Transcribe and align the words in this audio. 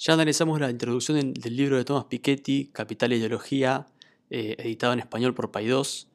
Ya 0.00 0.12
analizamos 0.12 0.60
la 0.60 0.70
introducción 0.70 1.32
del 1.32 1.56
libro 1.56 1.76
de 1.76 1.84
Thomas 1.84 2.04
Piketty, 2.04 2.66
Capital 2.66 3.10
e 3.10 3.16
Ideología, 3.16 3.88
eh, 4.30 4.54
editado 4.58 4.92
en 4.92 5.00
español 5.00 5.34
por 5.34 5.50
Paidós. 5.50 6.06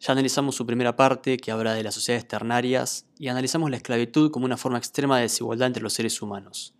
Ya 0.00 0.10
analizamos 0.10 0.56
su 0.56 0.66
primera 0.66 0.96
parte, 0.96 1.36
que 1.36 1.52
habla 1.52 1.72
de 1.74 1.84
las 1.84 1.94
sociedades 1.94 2.26
ternarias, 2.26 3.06
y 3.20 3.28
analizamos 3.28 3.70
la 3.70 3.76
esclavitud 3.76 4.32
como 4.32 4.44
una 4.44 4.56
forma 4.56 4.78
extrema 4.78 5.18
de 5.18 5.22
desigualdad 5.22 5.68
entre 5.68 5.84
los 5.84 5.92
seres 5.92 6.20
humanos. 6.20 6.74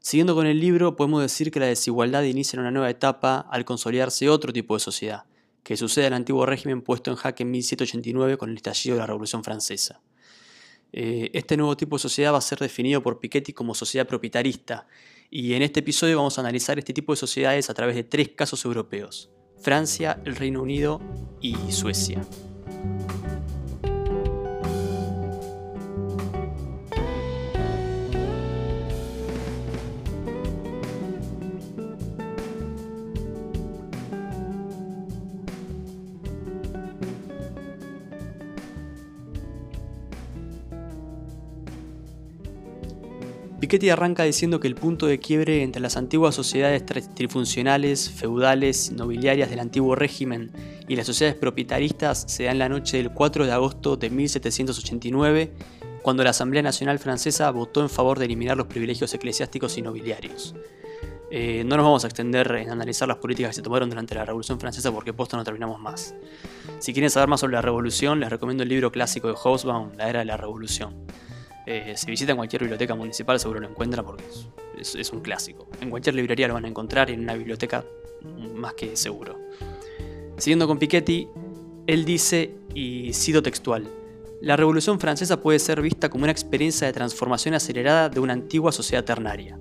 Siguiendo 0.00 0.34
con 0.34 0.48
el 0.48 0.58
libro, 0.58 0.96
podemos 0.96 1.22
decir 1.22 1.52
que 1.52 1.60
la 1.60 1.66
desigualdad 1.66 2.24
inicia 2.24 2.56
en 2.56 2.62
una 2.62 2.72
nueva 2.72 2.90
etapa 2.90 3.46
al 3.48 3.64
consolidarse 3.64 4.28
otro 4.28 4.52
tipo 4.52 4.74
de 4.74 4.80
sociedad, 4.80 5.26
que 5.62 5.76
sucede 5.76 6.06
al 6.06 6.14
antiguo 6.14 6.44
régimen 6.44 6.82
puesto 6.82 7.12
en 7.12 7.16
jaque 7.16 7.44
en 7.44 7.52
1789 7.52 8.36
con 8.36 8.50
el 8.50 8.56
estallido 8.56 8.96
de 8.96 9.00
la 9.02 9.06
Revolución 9.06 9.44
Francesa. 9.44 10.00
Eh, 10.92 11.30
este 11.34 11.56
nuevo 11.56 11.76
tipo 11.76 11.96
de 11.96 12.00
sociedad 12.00 12.32
va 12.32 12.38
a 12.38 12.40
ser 12.40 12.58
definido 12.58 13.00
por 13.00 13.20
Piketty 13.20 13.52
como 13.52 13.76
sociedad 13.76 14.08
propietarista, 14.08 14.88
y 15.34 15.54
en 15.54 15.62
este 15.62 15.80
episodio 15.80 16.18
vamos 16.18 16.36
a 16.36 16.42
analizar 16.42 16.78
este 16.78 16.92
tipo 16.92 17.14
de 17.14 17.16
sociedades 17.16 17.70
a 17.70 17.74
través 17.74 17.96
de 17.96 18.04
tres 18.04 18.28
casos 18.36 18.66
europeos, 18.66 19.30
Francia, 19.62 20.20
el 20.26 20.36
Reino 20.36 20.60
Unido 20.60 21.00
y 21.40 21.56
Suecia. 21.72 22.20
Piketty 43.62 43.90
arranca 43.90 44.24
diciendo 44.24 44.58
que 44.58 44.66
el 44.66 44.74
punto 44.74 45.06
de 45.06 45.20
quiebre 45.20 45.62
entre 45.62 45.80
las 45.80 45.96
antiguas 45.96 46.34
sociedades 46.34 46.84
trifuncionales, 47.14 48.10
feudales, 48.10 48.90
nobiliarias 48.90 49.50
del 49.50 49.60
antiguo 49.60 49.94
régimen 49.94 50.50
y 50.88 50.96
las 50.96 51.06
sociedades 51.06 51.38
propietaristas 51.38 52.24
se 52.26 52.42
da 52.42 52.50
en 52.50 52.58
la 52.58 52.68
noche 52.68 52.96
del 52.96 53.12
4 53.12 53.46
de 53.46 53.52
agosto 53.52 53.96
de 53.96 54.10
1789, 54.10 55.52
cuando 56.02 56.24
la 56.24 56.30
Asamblea 56.30 56.60
Nacional 56.62 56.98
Francesa 56.98 57.48
votó 57.52 57.82
en 57.82 57.88
favor 57.88 58.18
de 58.18 58.24
eliminar 58.24 58.56
los 58.56 58.66
privilegios 58.66 59.14
eclesiásticos 59.14 59.78
y 59.78 59.82
nobiliarios. 59.82 60.56
Eh, 61.30 61.62
no 61.64 61.76
nos 61.76 61.84
vamos 61.84 62.02
a 62.02 62.08
extender 62.08 62.50
en 62.56 62.68
analizar 62.68 63.06
las 63.06 63.18
políticas 63.18 63.50
que 63.50 63.54
se 63.54 63.62
tomaron 63.62 63.88
durante 63.88 64.16
la 64.16 64.24
Revolución 64.24 64.58
Francesa 64.58 64.90
porque 64.90 65.12
posto 65.12 65.36
no 65.36 65.44
terminamos 65.44 65.78
más. 65.78 66.16
Si 66.80 66.92
quieren 66.92 67.10
saber 67.10 67.28
más 67.28 67.38
sobre 67.38 67.52
la 67.52 67.62
Revolución, 67.62 68.18
les 68.18 68.28
recomiendo 68.28 68.64
el 68.64 68.68
libro 68.68 68.90
clásico 68.90 69.28
de 69.28 69.34
Hobsbawm, 69.34 69.92
La 69.96 70.08
Era 70.08 70.18
de 70.18 70.24
la 70.24 70.36
Revolución. 70.36 71.06
Eh, 71.66 71.94
si 71.96 72.06
visitan 72.06 72.36
cualquier 72.36 72.62
biblioteca 72.62 72.94
municipal 72.94 73.38
seguro 73.38 73.60
lo 73.60 73.68
encuentran 73.68 74.04
porque 74.04 74.24
es, 74.78 75.12
un 75.12 75.20
clásico. 75.20 75.68
En 75.80 75.90
cualquier 75.90 76.14
librería 76.14 76.48
lo 76.48 76.54
van 76.54 76.64
a 76.64 76.68
encontrar 76.68 77.10
en 77.10 77.20
una 77.20 77.34
biblioteca 77.34 77.84
más 78.54 78.74
que 78.74 78.96
seguro. 78.96 79.38
Siguiendo 80.38 80.66
con 80.66 80.78
Piketty, 80.78 81.28
él 81.86 82.04
dice, 82.04 82.54
y 82.74 83.12
cito 83.12 83.42
textual, 83.42 83.88
la 84.40 84.56
Revolución 84.56 84.98
Francesa 84.98 85.40
puede 85.40 85.60
ser 85.60 85.80
vista 85.80 86.08
como 86.08 86.24
una 86.24 86.32
experiencia 86.32 86.86
de 86.86 86.92
transformación 86.92 87.54
acelerada 87.54 88.08
de 88.08 88.18
una 88.18 88.32
antigua 88.32 88.72
sociedad 88.72 89.04
ternaria. 89.04 89.58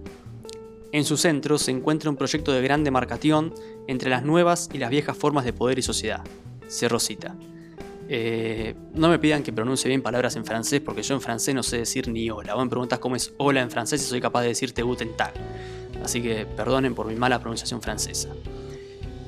En 0.91 1.05
su 1.05 1.17
centro 1.17 1.57
se 1.57 1.71
encuentra 1.71 2.09
un 2.09 2.17
proyecto 2.17 2.51
de 2.51 2.61
gran 2.61 2.83
demarcación 2.83 3.53
entre 3.87 4.09
las 4.09 4.23
nuevas 4.23 4.69
y 4.73 4.79
las 4.79 4.89
viejas 4.89 5.15
formas 5.15 5.45
de 5.45 5.53
poder 5.53 5.79
y 5.79 5.83
sociedad. 5.83 6.23
Cerro 6.67 6.99
cita. 6.99 7.35
Eh, 8.09 8.75
no 8.93 9.09
me 9.09 9.19
pidan 9.19 9.43
que 9.43 9.53
pronuncie 9.53 9.87
bien 9.87 10.01
palabras 10.01 10.35
en 10.35 10.45
francés 10.45 10.81
porque 10.83 11.01
yo 11.01 11.15
en 11.15 11.21
francés 11.21 11.55
no 11.55 11.63
sé 11.63 11.77
decir 11.77 12.07
ni 12.07 12.29
hola. 12.29 12.55
O 12.55 12.63
me 12.63 12.69
preguntas 12.69 12.99
cómo 12.99 13.15
es 13.15 13.33
hola 13.37 13.61
en 13.61 13.71
francés 13.71 14.01
y 14.01 14.05
soy 14.05 14.21
capaz 14.21 14.41
de 14.41 14.49
decirte 14.49 14.81
guten 14.81 15.15
tag. 15.15 15.33
Así 16.03 16.21
que 16.21 16.45
perdonen 16.45 16.95
por 16.95 17.07
mi 17.07 17.15
mala 17.15 17.39
pronunciación 17.39 17.81
francesa. 17.81 18.29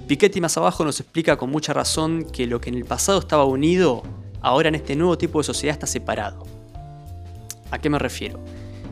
Piketty 0.07 0.41
más 0.41 0.57
abajo 0.57 0.83
nos 0.83 0.99
explica 0.99 1.37
con 1.37 1.49
mucha 1.49 1.71
razón 1.71 2.25
que 2.25 2.45
lo 2.45 2.59
que 2.59 2.69
en 2.69 2.75
el 2.75 2.85
pasado 2.85 3.19
estaba 3.19 3.45
unido, 3.45 4.03
ahora 4.41 4.67
en 4.67 4.75
este 4.75 4.95
nuevo 4.95 5.17
tipo 5.17 5.39
de 5.39 5.45
sociedad 5.45 5.73
está 5.73 5.87
separado. 5.87 6.43
¿A 7.71 7.79
qué 7.79 7.89
me 7.89 7.99
refiero? 7.99 8.39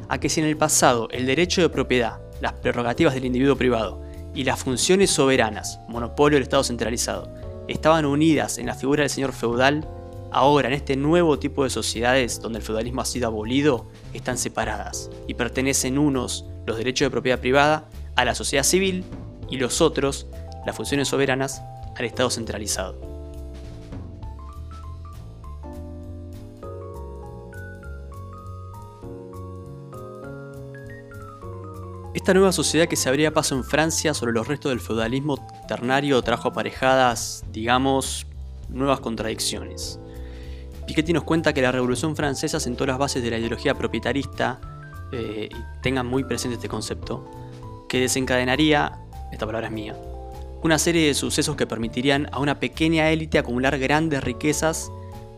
A 0.07 0.19
que 0.19 0.29
si 0.29 0.39
en 0.39 0.47
el 0.47 0.57
pasado 0.57 1.09
el 1.11 1.25
derecho 1.25 1.61
de 1.61 1.69
propiedad, 1.69 2.19
las 2.39 2.53
prerrogativas 2.53 3.13
del 3.13 3.25
individuo 3.25 3.55
privado 3.55 4.01
y 4.33 4.45
las 4.45 4.63
funciones 4.63 5.11
soberanas, 5.11 5.79
monopolio 5.89 6.37
del 6.37 6.43
Estado 6.43 6.63
centralizado, 6.63 7.29
estaban 7.71 8.05
unidas 8.05 8.57
en 8.57 8.65
la 8.65 8.75
figura 8.75 9.01
del 9.01 9.09
señor 9.09 9.33
feudal, 9.33 9.87
ahora 10.31 10.67
en 10.67 10.73
este 10.73 10.95
nuevo 10.95 11.39
tipo 11.39 11.63
de 11.63 11.69
sociedades 11.69 12.41
donde 12.41 12.59
el 12.59 12.65
feudalismo 12.65 13.01
ha 13.01 13.05
sido 13.05 13.27
abolido, 13.27 13.87
están 14.13 14.37
separadas 14.37 15.09
y 15.27 15.33
pertenecen 15.33 15.97
unos, 15.97 16.45
los 16.65 16.77
derechos 16.77 17.07
de 17.07 17.11
propiedad 17.11 17.39
privada, 17.39 17.89
a 18.15 18.25
la 18.25 18.35
sociedad 18.35 18.63
civil 18.63 19.03
y 19.49 19.57
los 19.57 19.81
otros, 19.81 20.27
las 20.65 20.75
funciones 20.75 21.07
soberanas, 21.07 21.61
al 21.97 22.05
Estado 22.05 22.29
centralizado. 22.29 23.11
Esta 32.13 32.33
nueva 32.33 32.51
sociedad 32.51 32.87
que 32.87 32.97
se 32.97 33.07
abría 33.09 33.33
paso 33.33 33.55
en 33.55 33.63
Francia 33.63 34.13
sobre 34.13 34.33
los 34.33 34.47
restos 34.47 34.69
del 34.71 34.81
feudalismo 34.81 35.37
trajo 36.21 36.49
aparejadas, 36.49 37.43
digamos, 37.51 38.27
nuevas 38.69 38.99
contradicciones. 38.99 39.99
Piketty 40.87 41.13
nos 41.13 41.23
cuenta 41.23 41.53
que 41.53 41.61
la 41.61 41.71
Revolución 41.71 42.15
Francesa 42.15 42.59
sentó 42.59 42.85
las 42.85 42.97
bases 42.97 43.23
de 43.23 43.31
la 43.31 43.37
ideología 43.37 43.75
propietarista, 43.75 44.59
eh, 45.11 45.49
y 45.51 45.81
tengan 45.81 46.05
muy 46.05 46.23
presente 46.23 46.55
este 46.55 46.69
concepto, 46.69 47.29
que 47.89 47.99
desencadenaría, 47.99 48.99
esta 49.31 49.45
palabra 49.45 49.67
es 49.67 49.73
mía, 49.73 49.95
una 50.63 50.77
serie 50.77 51.07
de 51.07 51.13
sucesos 51.13 51.55
que 51.55 51.67
permitirían 51.67 52.27
a 52.31 52.39
una 52.39 52.59
pequeña 52.59 53.09
élite 53.09 53.39
acumular 53.39 53.77
grandes 53.79 54.23
riquezas 54.23 54.91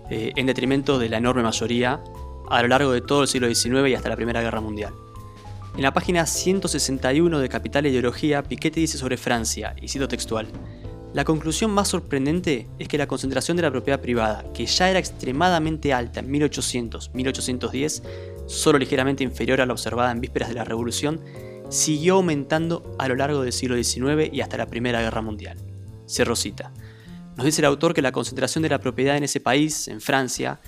eh, 0.10 0.32
en 0.36 0.46
detrimento 0.46 1.00
de 1.00 1.10
la 1.10 1.18
enorme 1.18 1.44
mayoría 1.44 2.02
a 2.50 2.62
lo 2.62 2.68
largo 2.68 2.92
de 2.92 3.02
todo 3.02 3.24
el 3.24 3.28
siglo 3.28 3.48
XIX 3.48 3.88
y 3.90 3.96
hasta 3.96 4.10
la 4.10 4.16
Primera 4.16 4.42
Guerra 4.42 4.62
Mundial. 4.62 4.94
En 5.76 5.82
la 5.82 5.92
página 5.92 6.28
161 6.28 7.40
de 7.40 7.50
Capital 7.50 7.88
e 7.88 7.90
Ideología, 7.90 8.44
Piketty 8.44 8.82
dice 8.82 9.00
sobre 9.00 9.18
Francia, 9.18 9.76
y 9.82 9.88
cito 9.88 10.08
textual, 10.08 10.48
la 11.16 11.26
conclusión 11.26 11.72
más 11.72 11.88
sorprendente 11.88 12.68
es 12.78 12.88
que 12.88 13.00
la 13.00 13.08
concentración 13.08 13.58
de 13.58 13.64
la 13.64 13.72
propiedad 13.72 14.00
privada, 14.00 14.46
que 14.54 14.68
ya 14.68 14.92
era 14.92 15.00
extremadamente 15.00 15.92
alta 15.92 16.20
en 16.20 16.32
1800-1810, 16.32 18.04
solo 18.46 18.78
ligeramente 18.78 19.24
inferior 19.24 19.62
a 19.62 19.66
la 19.66 19.74
observada 19.74 20.12
en 20.12 20.22
vísperas 20.22 20.50
de 20.50 20.56
la 20.56 20.64
Revolución, 20.64 21.20
siguió 21.70 22.16
aumentando 22.16 22.96
a 23.00 23.08
lo 23.08 23.16
largo 23.16 23.42
del 23.42 23.52
siglo 23.52 23.76
XIX 23.76 24.32
y 24.32 24.42
hasta 24.42 24.58
la 24.58 24.68
Primera 24.68 25.02
Guerra 25.02 25.24
Mundial. 25.24 25.58
Cierro 26.08 26.36
cita. 26.36 26.72
Nos 27.36 27.48
dice 27.48 27.62
el 27.62 27.66
autor 27.66 27.96
que 27.96 28.04
la 28.04 28.12
concentración 28.12 28.62
de 28.62 28.70
la 28.70 28.80
propiedad 28.80 29.18
en 29.18 29.24
ese 29.24 29.40
país, 29.40 29.88
en 29.88 30.02
Francia, 30.02 30.60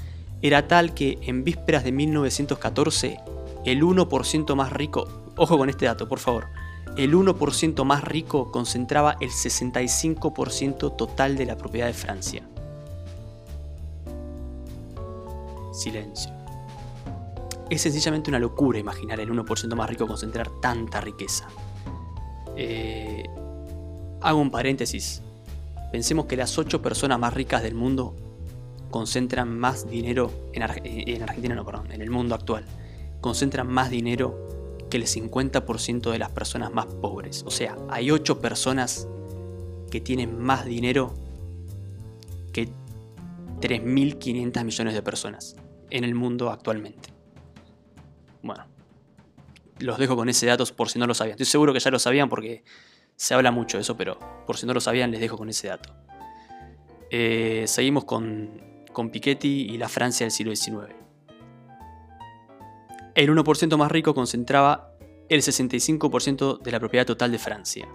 era 0.42 0.68
tal 0.68 0.96
que 0.96 1.20
en 1.22 1.44
vísperas 1.44 1.84
de 1.84 1.92
1914 1.92 3.20
el 3.66 3.82
1% 3.82 4.56
más 4.56 4.72
rico, 4.72 5.08
ojo 5.36 5.58
con 5.58 5.70
este 5.70 5.86
dato, 5.86 6.08
por 6.08 6.20
favor, 6.20 6.46
el 6.96 7.14
1% 7.14 7.84
más 7.84 8.04
rico 8.04 8.52
concentraba 8.52 9.18
el 9.20 9.30
65% 9.30 10.96
total 10.96 11.36
de 11.36 11.46
la 11.46 11.58
propiedad 11.58 11.88
de 11.88 11.94
Francia. 11.94 12.44
Silencio. 15.74 16.32
Es 17.70 17.82
sencillamente 17.82 18.30
una 18.30 18.40
locura 18.40 18.80
imaginar 18.80 19.20
el 19.20 19.30
1% 19.30 19.76
más 19.76 19.90
rico 19.90 20.08
concentrar 20.08 20.50
tanta 20.62 21.02
riqueza. 21.02 21.48
Eh, 22.56 23.26
hago 24.22 24.40
un 24.40 24.52
paréntesis. 24.52 25.22
Pensemos 25.92 26.28
que 26.28 26.38
las 26.38 26.58
8 26.58 26.82
personas 26.82 27.20
más 27.20 27.34
ricas 27.34 27.64
del 27.64 27.74
mundo 27.74 28.16
concentran 28.92 29.58
más 29.58 29.90
dinero 29.90 30.32
en, 30.54 30.64
en 30.64 31.24
Argentina, 31.24 31.56
no, 31.56 31.66
perdón, 31.66 31.92
en 31.92 32.02
el 32.02 32.12
mundo 32.12 32.36
actual 32.36 32.66
concentran 33.26 33.66
más 33.66 33.90
dinero 33.90 34.78
que 34.88 34.98
el 34.98 35.08
50% 35.08 36.12
de 36.12 36.20
las 36.20 36.30
personas 36.30 36.72
más 36.72 36.86
pobres. 36.86 37.42
O 37.48 37.50
sea, 37.50 37.76
hay 37.90 38.12
8 38.12 38.40
personas 38.40 39.08
que 39.90 40.00
tienen 40.00 40.38
más 40.38 40.64
dinero 40.64 41.12
que 42.54 42.70
3.500 43.62 44.64
millones 44.64 44.94
de 44.94 45.02
personas 45.02 45.56
en 45.90 46.04
el 46.04 46.14
mundo 46.14 46.52
actualmente. 46.52 47.10
Bueno, 48.44 48.66
los 49.80 49.98
dejo 49.98 50.16
con 50.16 50.30
ese 50.30 50.46
dato 50.46 50.64
por 50.76 50.90
si 50.90 51.00
no 51.00 51.08
lo 51.08 51.16
sabían. 51.16 51.34
Estoy 51.34 51.48
seguro 51.48 51.74
que 51.74 51.80
ya 51.80 51.90
lo 51.90 51.98
sabían 51.98 52.30
porque 52.30 52.64
se 53.16 53.34
habla 53.34 53.50
mucho 53.50 53.78
de 53.78 53.82
eso, 53.82 53.98
pero 53.98 54.20
por 54.46 54.56
si 54.58 54.68
no 54.68 54.76
lo 54.76 54.82
sabían 54.82 55.10
les 55.10 55.20
dejo 55.20 55.36
con 55.36 55.50
ese 55.50 55.70
dato. 55.70 55.96
Eh, 57.10 57.64
seguimos 57.66 58.04
con, 58.04 58.62
con 58.94 59.10
Piketty 59.10 59.72
y 59.72 59.80
la 59.80 59.90
Francia 59.90 60.26
del 60.26 60.32
siglo 60.32 60.56
XIX. 60.56 61.05
El 63.16 63.30
1% 63.30 63.78
más 63.78 63.90
rico 63.90 64.14
concentraba 64.14 64.92
el 65.30 65.42
65% 65.42 66.62
de 66.62 66.72
la 66.72 66.82
propiedad 66.82 67.06
total 67.06 67.32
de 67.32 67.40
Francia. 67.40 67.88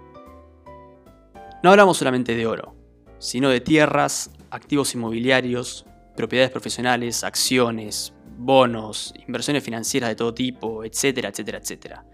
No 1.61 1.69
hablamos 1.69 1.97
solamente 1.97 2.35
de 2.35 2.47
oro, 2.47 2.75
sino 3.19 3.49
de 3.49 3.61
tierras, 3.61 4.31
activos 4.49 4.95
inmobiliarios, 4.95 5.85
propiedades 6.15 6.49
profesionales, 6.49 7.23
acciones, 7.23 8.15
bonos, 8.35 9.13
inversiones 9.27 9.63
financieras 9.63 10.09
de 10.09 10.15
todo 10.15 10.33
tipo, 10.33 10.83
etcétera, 10.83 11.29
etcétera, 11.29 11.59
etcétera. 11.59 12.05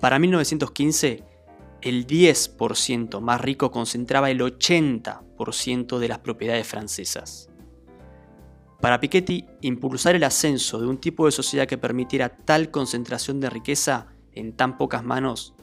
Para 0.00 0.20
1915, 0.20 1.24
el 1.82 2.06
10% 2.06 3.20
más 3.20 3.40
rico 3.40 3.72
concentraba 3.72 4.30
el 4.30 4.40
80% 4.40 5.98
de 5.98 6.08
las 6.08 6.20
propiedades 6.20 6.68
francesas. 6.68 7.50
Para 8.84 9.00
Piketty, 9.00 9.46
impulsar 9.62 10.14
el 10.14 10.24
ascenso 10.24 10.78
de 10.78 10.86
un 10.86 10.98
tipo 10.98 11.24
de 11.24 11.32
sociedad 11.32 11.66
que 11.66 11.78
permitiera 11.78 12.28
tal 12.28 12.70
concentración 12.70 13.40
de 13.40 13.48
riqueza 13.48 14.08
en 14.32 14.54
tan 14.54 14.76
pocas 14.76 15.02
manos 15.02 15.54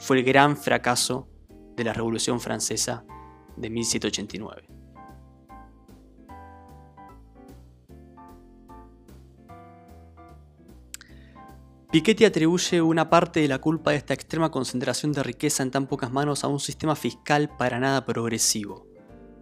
fue 0.00 0.18
el 0.18 0.24
gran 0.24 0.56
fracaso 0.56 1.28
de 1.76 1.84
la 1.84 1.92
Revolución 1.92 2.40
Francesa 2.40 3.04
de 3.56 3.70
1789. 3.70 4.68
Piketty 11.92 12.24
atribuye 12.24 12.82
una 12.82 13.08
parte 13.08 13.38
de 13.38 13.46
la 13.46 13.60
culpa 13.60 13.92
de 13.92 13.98
esta 13.98 14.14
extrema 14.14 14.50
concentración 14.50 15.12
de 15.12 15.22
riqueza 15.22 15.62
en 15.62 15.70
tan 15.70 15.86
pocas 15.86 16.10
manos 16.10 16.42
a 16.42 16.48
un 16.48 16.58
sistema 16.58 16.96
fiscal 16.96 17.56
para 17.56 17.78
nada 17.78 18.04
progresivo, 18.04 18.88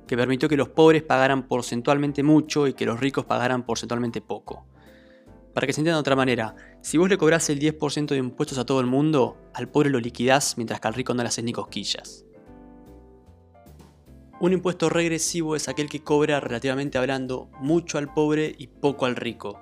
que 0.06 0.16
permitió 0.16 0.48
que 0.48 0.56
los 0.56 0.68
pobres 0.68 1.02
pagaran 1.02 1.48
porcentualmente 1.48 2.22
mucho 2.22 2.66
y 2.66 2.74
que 2.74 2.86
los 2.86 3.00
ricos 3.00 3.24
pagaran 3.24 3.64
porcentualmente 3.64 4.20
poco. 4.20 4.66
Para 5.54 5.66
que 5.66 5.72
se 5.72 5.80
entienda 5.80 5.96
de 5.96 6.00
otra 6.00 6.16
manera, 6.16 6.56
si 6.80 6.96
vos 6.96 7.08
le 7.08 7.18
cobrás 7.18 7.50
el 7.50 7.58
10% 7.58 8.06
de 8.08 8.16
impuestos 8.16 8.58
a 8.58 8.64
todo 8.64 8.80
el 8.80 8.86
mundo, 8.86 9.36
al 9.54 9.68
pobre 9.68 9.90
lo 9.90 10.00
liquidás 10.00 10.56
mientras 10.56 10.80
que 10.80 10.88
al 10.88 10.94
rico 10.94 11.14
no 11.14 11.22
le 11.22 11.28
haces 11.28 11.44
ni 11.44 11.52
cosquillas. 11.52 12.24
Un 14.40 14.52
impuesto 14.52 14.88
regresivo 14.88 15.54
es 15.54 15.68
aquel 15.68 15.88
que 15.88 16.02
cobra, 16.02 16.40
relativamente 16.40 16.98
hablando, 16.98 17.48
mucho 17.60 17.98
al 17.98 18.12
pobre 18.12 18.54
y 18.58 18.66
poco 18.66 19.06
al 19.06 19.14
rico. 19.14 19.60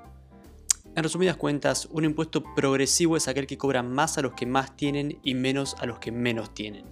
En 0.97 1.03
resumidas 1.03 1.37
cuentas, 1.37 1.87
un 1.93 2.05
impuesto 2.05 2.43
progresivo 2.55 3.17
es 3.17 3.29
aquel 3.29 3.47
que 3.47 3.59
cobra 3.59 3.83
más 3.83 4.17
a 4.17 4.23
los 4.23 4.33
que 4.33 4.47
más 4.47 4.77
tienen 4.77 5.19
y 5.23 5.35
menos 5.35 5.77
a 5.81 5.87
los 5.87 5.99
que 5.99 6.13
menos 6.13 6.55
tienen. 6.55 6.87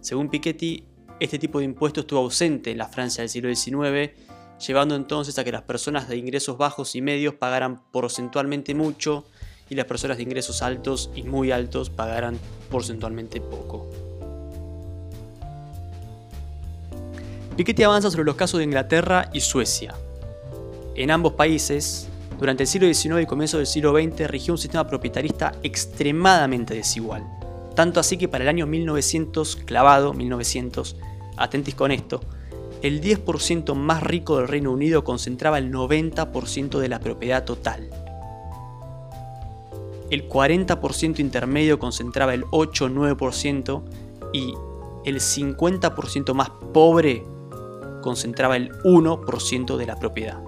Según 0.00 0.30
Piketty, 0.30 0.84
este 1.20 1.38
tipo 1.38 1.58
de 1.58 1.64
impuesto 1.64 2.00
estuvo 2.00 2.20
ausente 2.20 2.70
en 2.70 2.78
la 2.78 2.88
Francia 2.88 3.22
del 3.22 3.28
siglo 3.28 3.54
XIX, 3.54 4.12
llevando 4.66 4.94
entonces 4.96 5.38
a 5.38 5.44
que 5.44 5.52
las 5.52 5.62
personas 5.62 6.08
de 6.08 6.16
ingresos 6.16 6.58
bajos 6.58 6.94
y 6.94 7.02
medios 7.02 7.34
pagaran 7.34 7.82
porcentualmente 7.90 8.74
mucho 8.74 9.24
y 9.68 9.74
las 9.74 9.86
personas 9.86 10.16
de 10.16 10.24
ingresos 10.24 10.62
altos 10.62 11.10
y 11.14 11.22
muy 11.22 11.50
altos 11.50 11.90
pagaran 11.90 12.38
porcentualmente 12.70 13.40
poco. 13.40 13.86
Piketty 17.56 17.84
avanza 17.84 18.10
sobre 18.10 18.24
los 18.24 18.34
casos 18.34 18.58
de 18.58 18.64
Inglaterra 18.64 19.30
y 19.32 19.40
Suecia. 19.40 19.94
En 20.96 21.10
ambos 21.10 21.34
países, 21.34 22.08
durante 22.38 22.64
el 22.64 22.68
siglo 22.68 22.92
XIX 22.92 23.22
y 23.22 23.26
comienzo 23.26 23.58
del 23.58 23.66
siglo 23.66 23.92
XX 23.92 24.28
rigió 24.28 24.54
un 24.54 24.58
sistema 24.58 24.86
proprietarista 24.86 25.52
extremadamente 25.62 26.74
desigual. 26.74 27.24
Tanto 27.74 28.00
así 28.00 28.16
que 28.16 28.28
para 28.28 28.44
el 28.44 28.48
año 28.48 28.66
1900, 28.66 29.56
clavado, 29.56 30.12
1900, 30.12 30.96
atentis 31.36 31.74
con 31.74 31.90
esto, 31.90 32.20
el 32.82 33.00
10% 33.00 33.74
más 33.74 34.02
rico 34.02 34.36
del 34.36 34.46
Reino 34.46 34.70
Unido 34.70 35.04
concentraba 35.04 35.58
el 35.58 35.72
90% 35.72 36.78
de 36.78 36.88
la 36.88 37.00
propiedad 37.00 37.44
total. 37.44 37.88
El 40.10 40.28
40% 40.28 41.18
intermedio 41.18 41.78
concentraba 41.78 42.34
el 42.34 42.44
8-9% 42.44 43.82
y 44.34 44.54
el 45.04 45.16
50% 45.16 46.34
más 46.34 46.50
pobre 46.72 47.24
concentraba 48.02 48.56
el 48.56 48.70
1% 48.82 49.76
de 49.78 49.86
la 49.86 49.98
propiedad. 49.98 50.43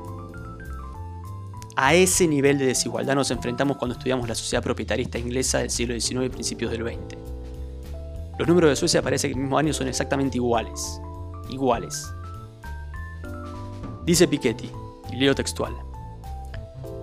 A 1.78 1.92
ese 1.92 2.26
nivel 2.26 2.56
de 2.56 2.64
desigualdad 2.64 3.14
nos 3.14 3.30
enfrentamos 3.30 3.76
cuando 3.76 3.92
estudiamos 3.92 4.26
la 4.26 4.34
sociedad 4.34 4.62
proprietarista 4.62 5.18
inglesa 5.18 5.58
del 5.58 5.70
siglo 5.70 5.94
XIX 5.94 6.24
y 6.24 6.28
principios 6.30 6.70
del 6.70 6.82
XX. 6.82 7.18
Los 8.38 8.48
números 8.48 8.70
de 8.70 8.76
Suecia 8.76 9.02
parece 9.02 9.28
que 9.28 9.34
el 9.34 9.40
mismo 9.40 9.58
año 9.58 9.74
son 9.74 9.86
exactamente 9.86 10.38
iguales. 10.38 10.98
Iguales. 11.50 12.10
Dice 14.06 14.26
Piketty, 14.26 14.70
y 15.12 15.16
leo 15.16 15.34
textual. 15.34 15.74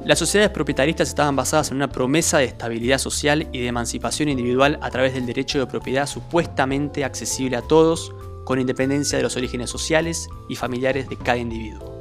Las 0.05 0.17
sociedades 0.17 0.51
propietaristas 0.51 1.07
estaban 1.07 1.35
basadas 1.35 1.69
en 1.69 1.77
una 1.77 1.89
promesa 1.89 2.39
de 2.39 2.45
estabilidad 2.45 2.97
social 2.97 3.47
y 3.51 3.61
de 3.61 3.67
emancipación 3.67 4.27
individual 4.27 4.79
a 4.81 4.89
través 4.89 5.13
del 5.13 5.27
derecho 5.27 5.59
de 5.59 5.67
propiedad 5.67 6.07
supuestamente 6.07 7.05
accesible 7.05 7.57
a 7.57 7.61
todos, 7.61 8.11
con 8.43 8.59
independencia 8.59 9.19
de 9.19 9.23
los 9.23 9.37
orígenes 9.37 9.69
sociales 9.69 10.27
y 10.49 10.55
familiares 10.55 11.07
de 11.09 11.17
cada 11.17 11.37
individuo. 11.37 11.99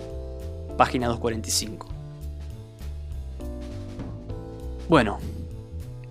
Página 0.78 1.08
245. 1.08 1.91
Bueno, 4.92 5.20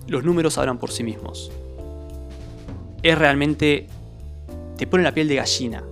los 0.07 0.23
números 0.23 0.57
hablan 0.57 0.79
por 0.79 0.89
sí 0.89 1.03
mismos. 1.03 1.51
Es 3.03 3.15
realmente... 3.15 3.87
te 4.75 4.87
pone 4.87 5.03
la 5.03 5.13
piel 5.13 5.27
de 5.27 5.35
gallina 5.35 5.83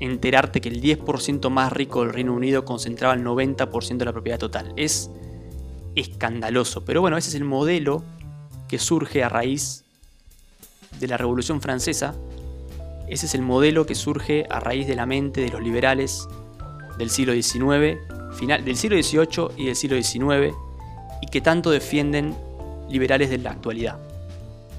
enterarte 0.00 0.60
que 0.60 0.68
el 0.68 0.82
10% 0.82 1.48
más 1.48 1.72
rico 1.72 2.00
del 2.00 2.12
Reino 2.12 2.34
Unido 2.34 2.64
concentraba 2.64 3.14
el 3.14 3.22
90% 3.22 3.98
de 3.98 4.04
la 4.04 4.12
propiedad 4.12 4.40
total. 4.40 4.72
Es 4.74 5.12
escandaloso, 5.94 6.84
pero 6.84 7.02
bueno, 7.02 7.16
ese 7.16 7.28
es 7.28 7.36
el 7.36 7.44
modelo 7.44 8.02
que 8.66 8.80
surge 8.80 9.22
a 9.22 9.28
raíz 9.28 9.84
de 10.98 11.06
la 11.06 11.16
Revolución 11.16 11.60
Francesa. 11.60 12.16
Ese 13.06 13.26
es 13.26 13.34
el 13.36 13.42
modelo 13.42 13.86
que 13.86 13.94
surge 13.94 14.44
a 14.50 14.58
raíz 14.58 14.88
de 14.88 14.96
la 14.96 15.06
mente 15.06 15.40
de 15.40 15.50
los 15.50 15.62
liberales 15.62 16.26
del 16.98 17.10
siglo 17.10 17.32
XIX, 17.32 17.96
final, 18.34 18.64
del 18.64 18.76
siglo 18.76 19.00
XVIII 19.00 19.50
y 19.56 19.66
del 19.66 19.76
siglo 19.76 20.02
XIX, 20.02 20.52
y 21.22 21.26
que 21.28 21.40
tanto 21.40 21.70
defienden 21.70 22.34
liberales 22.90 23.30
de 23.30 23.38
la 23.38 23.52
actualidad. 23.52 23.98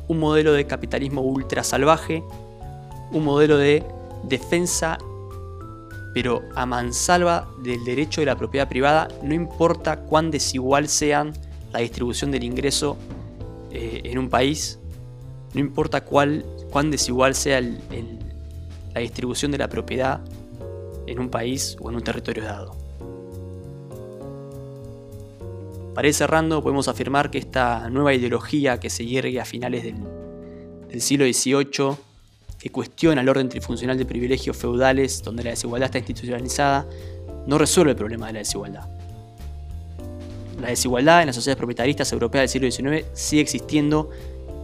Un 0.08 0.20
modelo 0.20 0.54
de 0.54 0.68
capitalismo 0.68 1.22
ultra 1.22 1.64
salvaje, 1.64 2.22
un 3.12 3.24
modelo 3.24 3.58
de 3.58 3.84
defensa, 4.24 5.00
pero 6.14 6.44
a 6.54 6.66
mansalva 6.68 7.48
del 7.64 7.84
derecho 7.86 8.22
de 8.22 8.26
la 8.26 8.36
propiedad 8.36 8.68
privada, 8.68 9.08
no 9.24 9.34
importa 9.34 10.02
cuán 10.02 10.30
desigual 10.30 10.88
sean 10.88 11.34
la 11.72 11.80
distribución 11.80 12.30
del 12.30 12.44
ingreso 12.44 12.98
eh, 13.72 14.02
en 14.04 14.20
un 14.20 14.30
país, 14.30 14.80
no 15.54 15.60
importa 15.60 16.04
cuán 16.04 16.44
desigual 16.92 17.36
sea 17.36 17.62
la 17.62 19.00
distribución 19.00 19.52
de 19.52 19.58
la 19.58 19.70
propiedad 19.70 20.22
en 21.08 21.20
un 21.20 21.30
país 21.30 21.78
o 21.80 21.90
en 21.90 21.96
un 21.96 22.04
territorio 22.04 22.44
dado. 22.44 22.83
Para 25.94 26.08
ir 26.08 26.14
cerrando, 26.14 26.62
podemos 26.64 26.88
afirmar 26.88 27.30
que 27.30 27.38
esta 27.38 27.90
nueva 27.90 28.14
ideología 28.14 28.80
que 28.80 28.90
se 28.90 29.06
hiergue 29.06 29.40
a 29.40 29.46
finales 29.46 29.84
del, 29.84 31.02
siglo 31.02 31.26
XVIII 31.26 31.98
que 32.60 32.70
cuestiona 32.70 33.22
el 33.22 33.30
orden 33.30 33.50
trifuncional 33.50 33.98
de 33.98 34.06
privilegios 34.06 34.56
feudales 34.56 35.24
donde 35.24 35.44
la 35.44 35.50
desigualdad 35.50 35.88
está 35.88 35.98
institucionalizada, 35.98 36.88
no 37.48 37.58
resuelve 37.58 37.92
el 37.92 37.98
problema 37.98 38.28
de 38.28 38.34
la 38.34 38.40
desigualdad. 38.40 38.88
La 40.62 40.70
desigualdad 40.70 41.22
en 41.22 41.28
las 41.28 41.36
sociedades 41.36 41.58
propietaristas 41.58 42.12
europeas 42.12 42.54
del 42.54 42.72
siglo 42.72 42.72
XIX 42.72 43.06
sigue 43.14 43.42
existiendo 43.42 44.10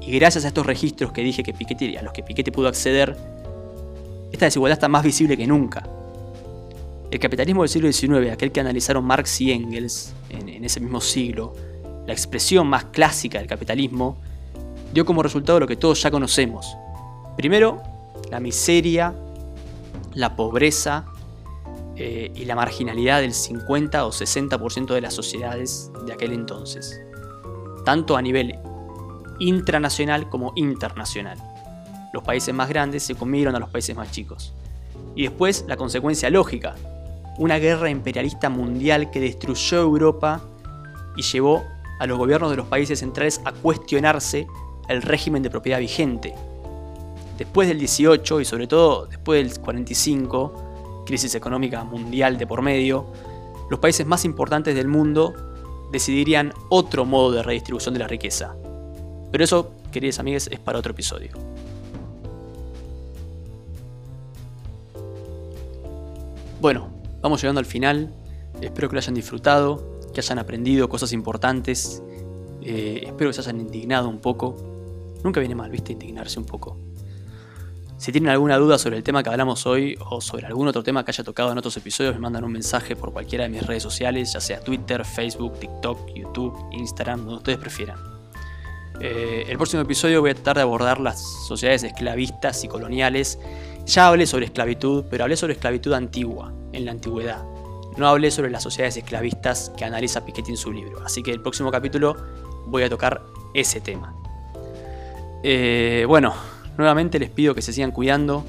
y 0.02 0.12
gracias 0.18 0.46
a 0.46 0.48
estos 0.48 0.66
registros 0.66 1.12
que 1.12 1.22
dije 1.22 1.44
que 1.44 1.54
Piketty, 1.54 1.98
a 1.98 2.04
los 2.04 2.14
que 2.14 2.24
Piketty 2.24 2.52
pudo 2.52 2.68
acceder, 2.68 3.18
esta 4.32 4.46
desigualdad 4.46 4.78
está 4.78 4.88
más 4.88 5.04
visible 5.04 5.36
que 5.36 5.46
nunca. 5.46 5.99
El 7.12 7.20
capitalismo 7.20 7.64
del 7.64 7.70
siglo 7.70 7.92
XIX, 7.92 8.32
aquel 8.32 8.52
que 8.52 8.60
analizaron 8.60 9.04
Marx 9.04 9.42
y 9.42 9.52
Engels 9.52 10.14
en, 10.30 10.64
ese 10.64 10.80
mismo 10.80 11.02
siglo, 11.02 11.56
la 12.06 12.14
expresión 12.14 12.68
más 12.68 12.86
clásica 12.86 13.40
del 13.40 13.48
capitalismo, 13.48 14.18
dio 14.94 15.06
como 15.06 15.24
resultado 15.24 15.60
lo 15.60 15.68
que 15.68 15.76
todos 15.76 16.02
ya 16.02 16.12
conocemos, 16.12 16.76
Primero, 17.40 17.82
la 18.30 18.42
miseria, 18.42 19.16
la 20.14 20.36
pobreza 20.36 21.06
eh, 21.96 22.34
y 22.36 22.44
la 22.44 22.54
marginalidad 22.54 23.22
del 23.22 23.34
50 23.34 24.06
o 24.06 24.12
60% 24.12 24.94
de 24.94 25.00
las 25.00 25.14
sociedades 25.14 25.90
de 26.06 26.12
aquel 26.12 26.34
entonces, 26.34 27.00
tanto 27.86 28.18
a 28.18 28.22
nivel 28.22 28.60
intranacional 29.40 30.28
como 30.28 30.52
internacional. 30.58 31.38
Los 32.12 32.24
países 32.24 32.54
más 32.54 32.68
grandes 32.68 33.04
se 33.04 33.16
comieron 33.16 33.56
a 33.56 33.60
los 33.60 33.70
países 33.70 33.96
más 33.96 34.12
chicos. 34.12 34.54
Y 35.16 35.24
después 35.24 35.64
la 35.66 35.78
consecuencia 35.78 36.30
lógica, 36.30 36.76
una 37.40 37.58
guerra 37.58 37.90
imperialista 37.90 38.50
mundial 38.50 39.10
que 39.10 39.20
destruyó 39.20 39.82
Europa 39.82 40.42
y 41.18 41.24
llevó 41.24 41.64
a 42.00 42.06
los 42.06 42.18
gobiernos 42.18 42.52
de 42.52 42.58
los 42.58 42.68
países 42.68 43.00
centrales 43.00 43.42
a 43.46 43.52
cuestionarse 43.52 44.46
el 44.88 45.02
régimen 45.02 45.42
de 45.42 45.50
propiedad 45.50 45.80
vigente, 45.80 46.36
Después 47.40 47.70
del 47.70 47.80
18 47.80 48.42
y 48.42 48.46
sobre 48.46 48.68
todo 48.68 49.06
después 49.06 49.42
del 49.42 49.64
45, 49.64 51.04
crisis 51.06 51.36
económica 51.36 51.86
mundial 51.86 52.38
de 52.38 52.46
por 52.46 52.62
medio, 52.62 53.06
los 53.70 53.80
países 53.80 54.06
más 54.06 54.26
importantes 54.26 54.76
del 54.76 54.90
mundo 54.90 55.34
decidirían 55.90 56.52
otro 56.68 57.06
modo 57.06 57.32
de 57.32 57.42
redistribución 57.42 57.94
de 57.94 58.02
la 58.02 58.08
riqueza. 58.10 58.58
Pero 59.32 59.42
eso, 59.42 59.72
queridas 59.90 60.20
amigas, 60.20 60.50
es 60.52 60.60
para 60.60 60.80
otro 60.80 60.92
episodio. 60.92 61.32
Bueno, 66.60 66.89
vamos 67.22 67.42
llegando 67.42 67.60
al 67.60 67.66
final. 67.66 68.14
Espero 68.62 68.90
que 68.90 68.96
lo 68.96 69.00
hayan 69.00 69.16
disfrutado, 69.16 70.00
que 70.14 70.22
hayan 70.22 70.40
aprendido 70.40 70.90
cosas 70.90 71.14
importantes. 71.14 72.02
Eh, 72.62 73.04
espero 73.06 73.30
que 73.30 73.34
se 73.34 73.42
hayan 73.42 73.60
indignado 73.62 74.10
un 74.10 74.20
poco 74.20 74.70
Nunca 75.24 75.40
viene 75.40 75.56
mal, 75.56 75.70
viste, 75.70 75.94
indignarse 75.94 76.40
un 76.40 76.46
poco. 76.46 76.78
Si 77.98 78.14
tienen 78.14 78.30
alguna 78.30 78.58
duda 78.58 78.78
sobre 78.78 78.96
el 78.96 79.04
tema 79.04 79.22
que 79.22 79.30
hablamos 79.30 79.66
hoy 79.68 79.98
o 80.10 80.22
sobre 80.22 80.46
algún 80.46 80.68
otro 80.70 80.84
tema 80.84 81.04
que 81.04 81.12
haya 81.12 81.24
tocado 81.24 81.52
en 81.52 81.58
otros 81.58 81.76
episodios, 81.76 82.16
me 82.16 82.22
mandan 82.22 82.46
un 82.46 82.52
mensaje 82.52 82.96
por 82.96 83.12
cualquiera 83.12 83.44
de 83.44 83.50
mis 83.50 83.66
redes 83.66 83.84
sociales, 83.84 84.32
ya 84.32 84.40
sea 84.40 84.62
Twitter, 84.62 85.04
Facebook, 85.04 85.60
TikTok, 85.60 86.14
YouTube, 86.16 86.58
Instagram, 86.72 87.20
donde 87.20 87.36
ustedes 87.36 87.58
prefieran. 87.58 88.00
Eh, 89.02 89.46
el 89.50 89.58
próximo 89.58 89.84
episodio 89.84 90.22
voy 90.22 90.32
a 90.32 90.34
tratar 90.34 90.58
de 90.58 90.62
abordar 90.62 91.02
las 91.02 91.22
sociedades 91.48 91.84
esclavistas 91.84 92.64
y 92.64 92.70
coloniales. 92.70 93.38
Ya 93.86 94.08
hablé 94.08 94.26
sobre 94.28 94.46
esclavitud, 94.46 95.04
pero 95.10 95.26
hablé 95.26 95.36
sobre 95.36 95.54
esclavitud 95.54 95.92
antigua, 95.92 96.54
en 96.74 96.86
la 96.86 96.92
antigüedad. 96.92 97.44
No 97.98 98.08
hablé 98.08 98.32
sobre 98.32 98.50
las 98.50 98.64
sociedades 98.64 98.98
esclavistas 98.98 99.72
que 99.78 99.86
analiza 99.86 100.26
Piketty 100.26 100.52
en 100.52 100.58
su 100.58 100.72
libro. 100.72 101.02
Así 101.04 101.24
que 101.24 101.32
el 101.32 101.42
próximo 101.42 101.72
capítulo 101.72 102.16
voy 102.68 102.84
a 102.84 102.90
tocar 102.90 103.22
ese 103.54 103.82
tema. 103.82 104.16
Eh, 105.44 106.06
bueno, 106.08 106.34
nuevamente 106.78 107.20
les 107.20 107.30
pido 107.30 107.56
que 107.56 107.62
se 107.62 107.74
sigan 107.74 107.92
cuidando, 107.92 108.46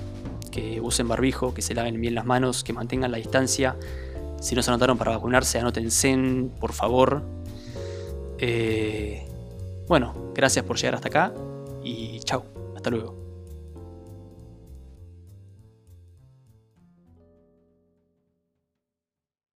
que 0.50 0.80
usen 0.80 1.08
barbijo, 1.08 1.54
que 1.54 1.62
se 1.62 1.74
laven 1.74 2.00
bien 2.00 2.14
las 2.14 2.26
manos, 2.26 2.64
que 2.64 2.72
mantengan 2.72 3.10
la 3.10 3.18
distancia. 3.18 3.76
Si 4.40 4.54
no 4.54 4.62
se 4.62 4.70
anotaron 4.70 4.98
para 4.98 5.12
vacunarse, 5.12 5.58
anótense, 5.58 6.16
por 6.58 6.72
favor. 6.72 7.22
Eh, 8.38 9.26
bueno, 9.86 10.32
gracias 10.34 10.64
por 10.64 10.76
llegar 10.76 10.94
hasta 10.94 11.08
acá 11.08 11.32
y 11.82 12.20
chao, 12.20 12.44
hasta 12.76 12.90
luego. 12.90 13.19